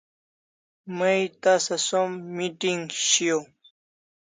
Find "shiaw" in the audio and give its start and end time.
3.09-3.41